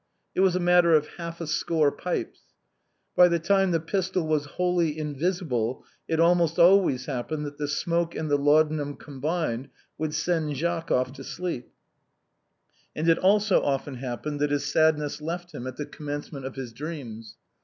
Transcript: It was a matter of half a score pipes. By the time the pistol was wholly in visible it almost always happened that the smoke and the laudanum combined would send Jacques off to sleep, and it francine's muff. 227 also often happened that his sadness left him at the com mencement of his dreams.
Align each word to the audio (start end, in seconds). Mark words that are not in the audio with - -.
It 0.33 0.39
was 0.39 0.55
a 0.55 0.59
matter 0.59 0.95
of 0.95 1.05
half 1.19 1.39
a 1.41 1.45
score 1.45 1.91
pipes. 1.91 2.39
By 3.15 3.27
the 3.27 3.37
time 3.37 3.69
the 3.69 3.79
pistol 3.79 4.25
was 4.25 4.45
wholly 4.57 4.97
in 4.97 5.13
visible 5.15 5.85
it 6.07 6.19
almost 6.19 6.57
always 6.57 7.05
happened 7.05 7.45
that 7.45 7.59
the 7.59 7.67
smoke 7.67 8.15
and 8.15 8.27
the 8.27 8.35
laudanum 8.39 8.95
combined 8.95 9.69
would 9.99 10.15
send 10.15 10.57
Jacques 10.57 10.89
off 10.89 11.13
to 11.13 11.23
sleep, 11.23 11.69
and 12.95 13.07
it 13.07 13.19
francine's 13.21 13.23
muff. 13.23 13.47
227 13.49 13.61
also 13.61 13.61
often 13.63 13.93
happened 14.03 14.39
that 14.39 14.49
his 14.49 14.65
sadness 14.65 15.21
left 15.21 15.53
him 15.53 15.67
at 15.67 15.77
the 15.77 15.85
com 15.85 16.07
mencement 16.07 16.47
of 16.47 16.55
his 16.55 16.73
dreams. 16.73 17.35